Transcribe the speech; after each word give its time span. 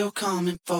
you're 0.00 0.10
coming 0.10 0.58
for. 0.64 0.79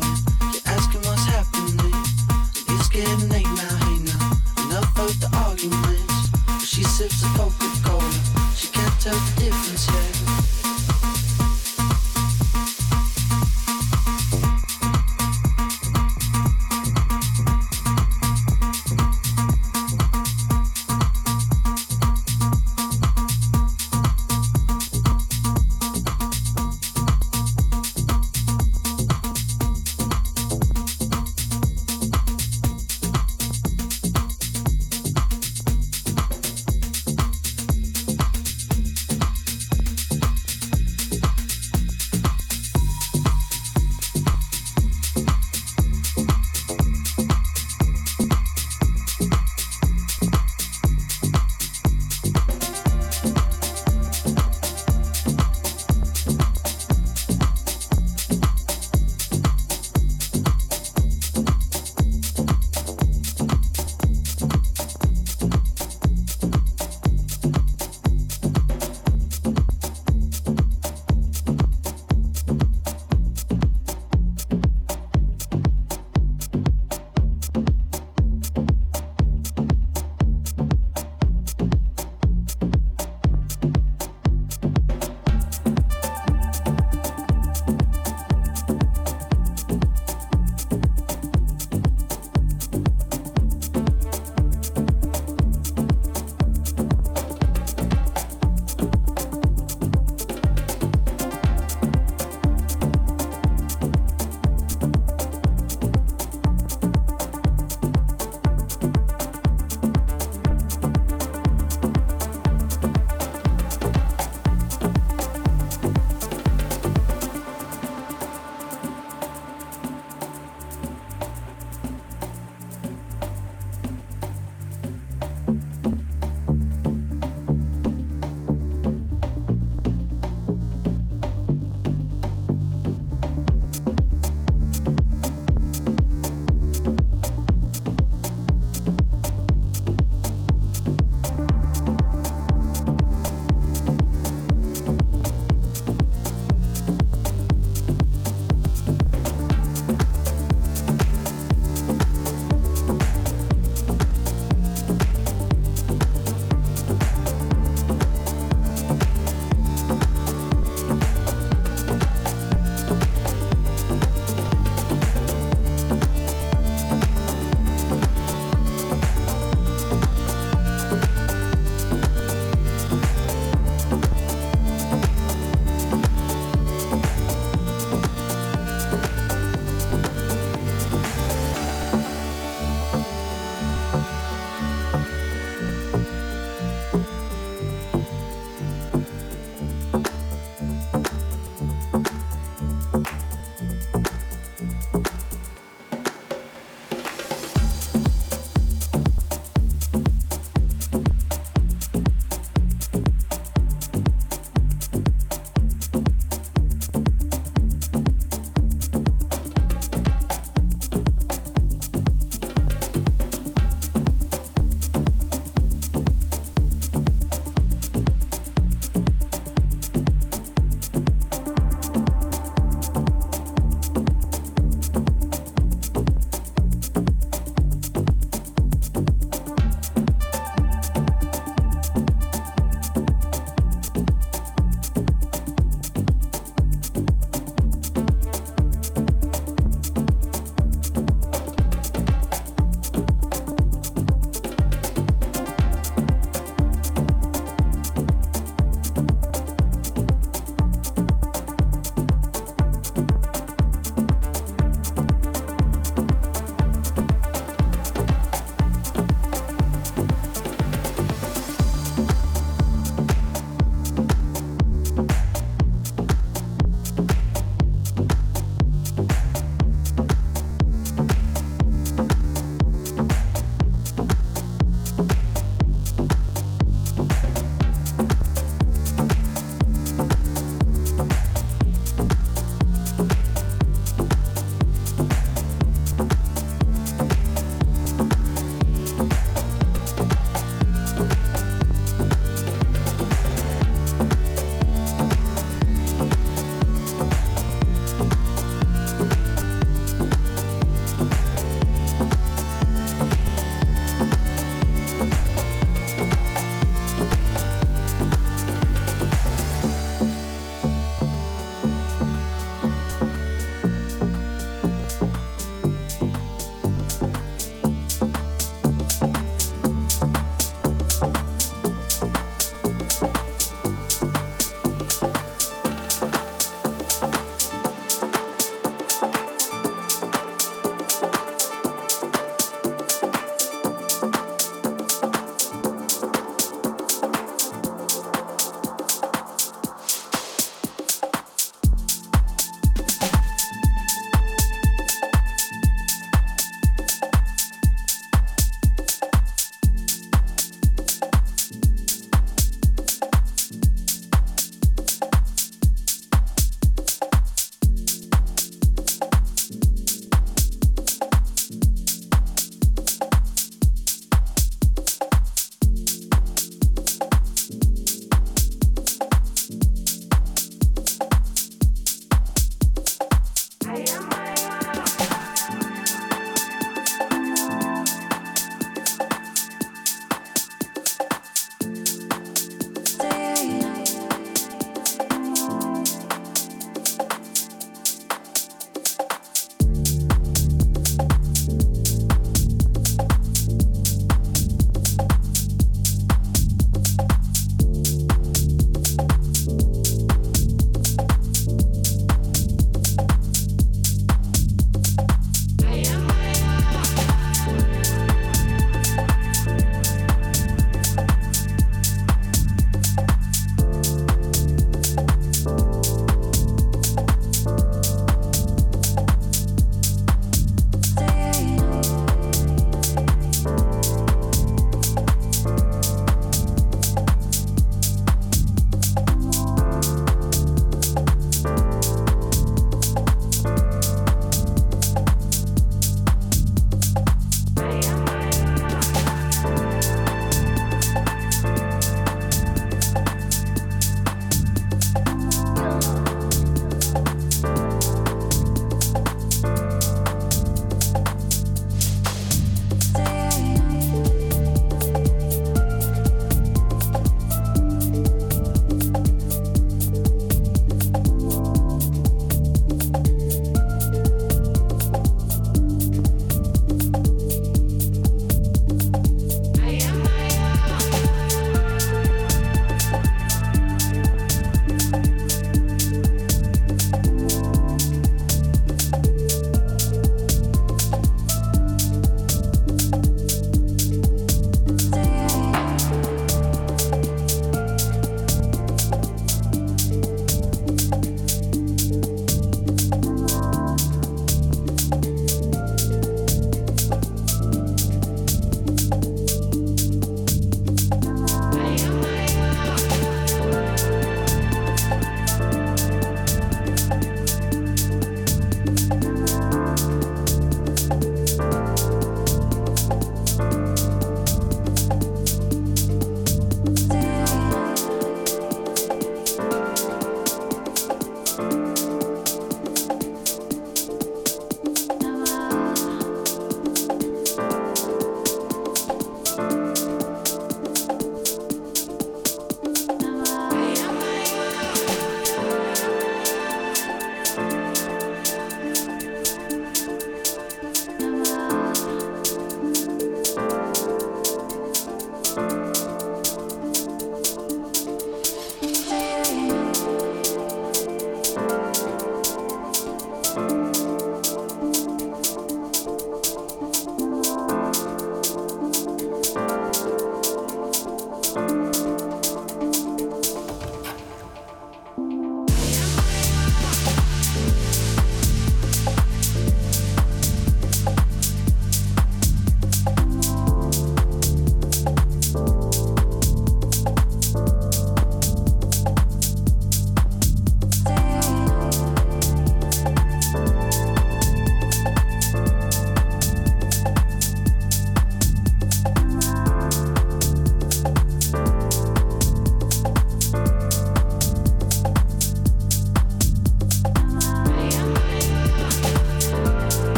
Joseph. 9.11 9.40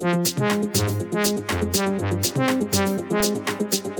Thank 0.00 0.38
you. 3.84 3.99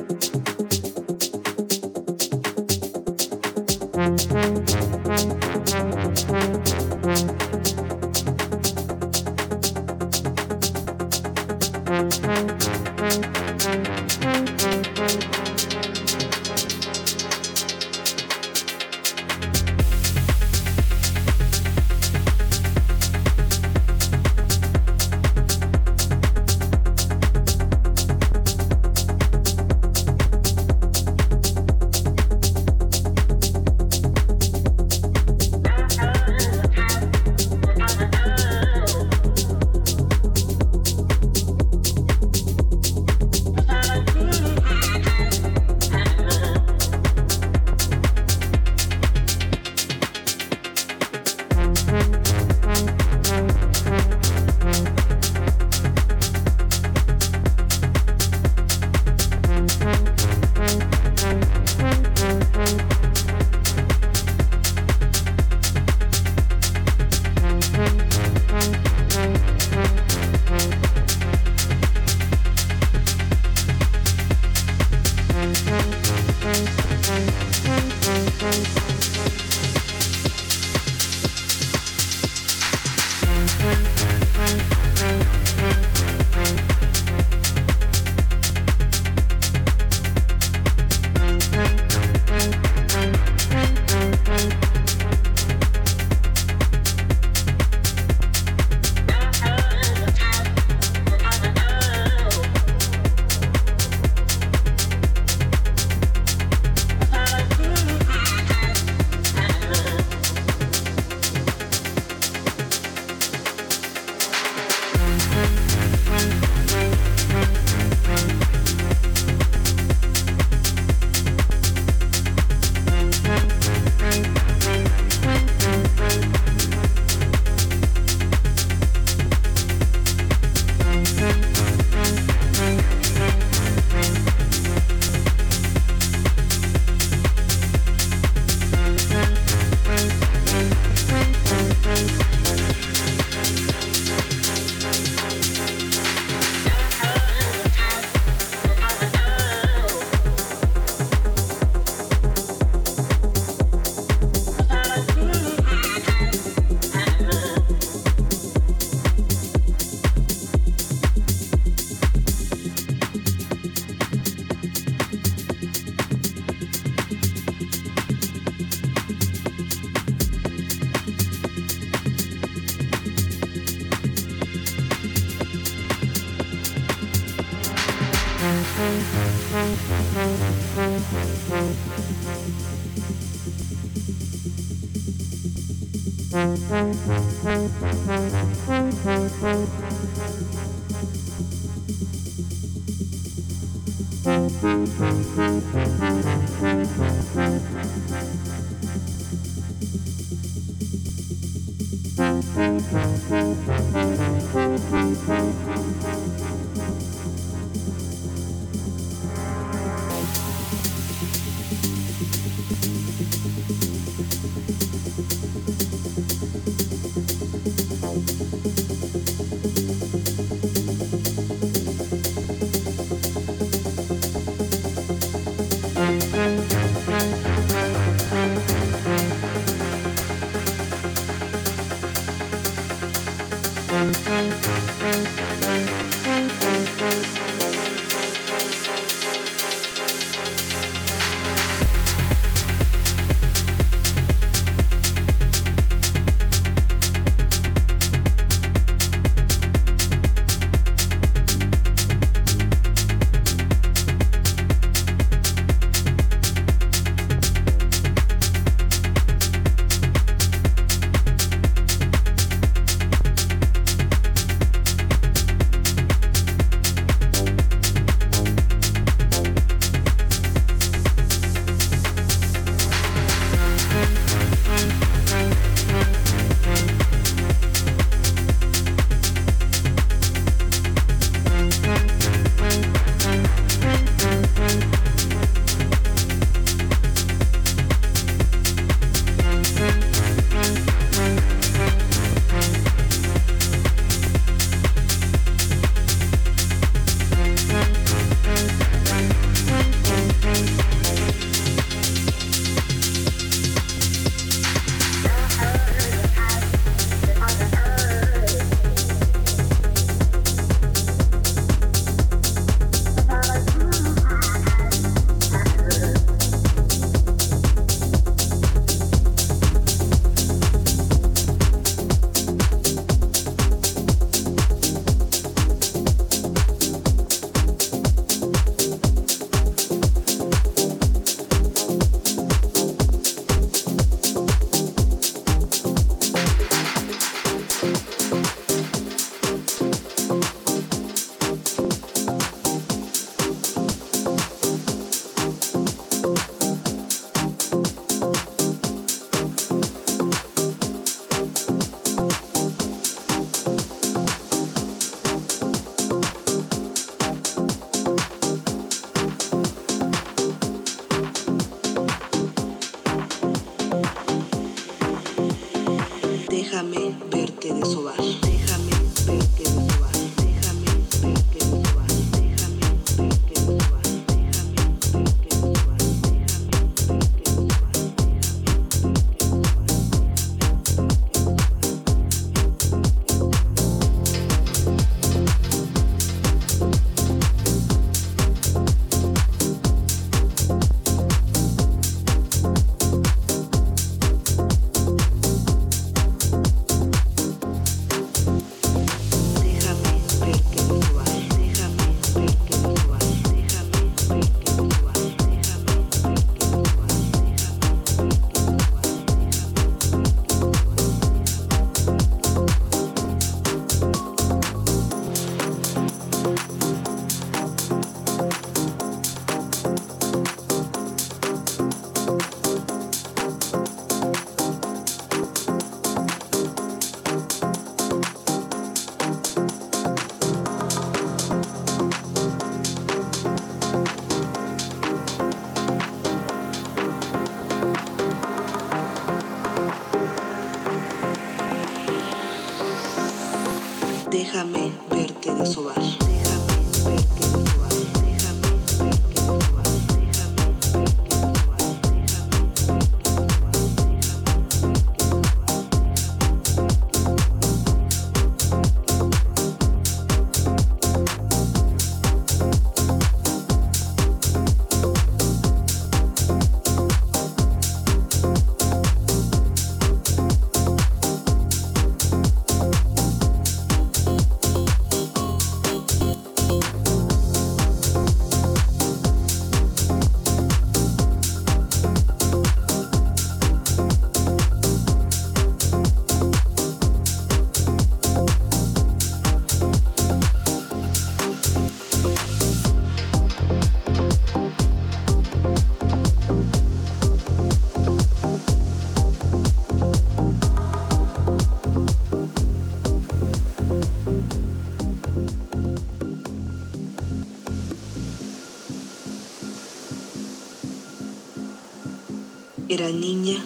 Niña 513.12 513.62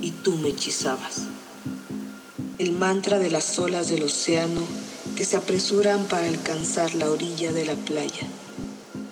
y 0.00 0.10
tú 0.10 0.36
me 0.36 0.50
hechizabas. 0.50 1.22
El 2.58 2.72
mantra 2.72 3.18
de 3.18 3.30
las 3.30 3.58
olas 3.58 3.88
del 3.88 4.02
océano 4.04 4.60
que 5.16 5.24
se 5.24 5.36
apresuran 5.36 6.04
para 6.04 6.28
alcanzar 6.28 6.94
la 6.94 7.10
orilla 7.10 7.52
de 7.52 7.64
la 7.64 7.74
playa, 7.74 8.26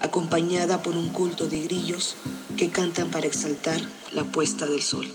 acompañada 0.00 0.82
por 0.82 0.97
un 0.97 1.08
culto 1.08 1.47
de 1.47 1.62
grillos 1.62 2.16
que 2.57 2.70
cantan 2.70 3.10
para 3.10 3.26
exaltar 3.26 3.81
la 4.12 4.24
puesta 4.24 4.66
del 4.66 4.82
sol. 4.82 5.07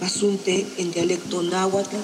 Asunte 0.00 0.66
en 0.78 0.92
dialecto 0.92 1.42
náhuatl 1.42 1.96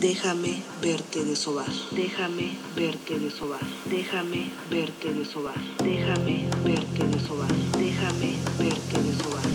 Déjame 0.00 0.62
verte 0.80 1.22
de 1.26 1.36
sobar, 1.36 1.68
déjame 1.90 2.56
verte 2.74 3.18
de 3.18 3.30
sobar, 3.30 3.60
déjame 3.84 4.50
verte 4.70 5.12
de 5.12 5.26
sobar, 5.26 5.60
Déjame 5.90 6.44
verte 6.64 7.04
desovar. 7.10 7.48
Déjame 7.76 8.36
verte 8.58 9.02
desovar. 9.02 9.49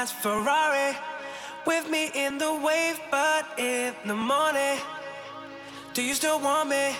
fast 0.00 0.14
Ferrari 0.14 0.96
with 1.66 1.90
me 1.90 2.10
in 2.14 2.38
the 2.38 2.54
wave, 2.54 2.98
but 3.10 3.44
in 3.58 3.92
the 4.06 4.14
morning, 4.14 4.78
do 5.92 6.00
you 6.02 6.14
still 6.14 6.40
want 6.40 6.70
me? 6.70 6.96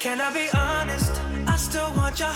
Can 0.00 0.20
I 0.20 0.32
be 0.32 0.48
honest? 0.52 1.12
I 1.46 1.56
still 1.56 1.92
want 1.94 2.18
your 2.18 2.32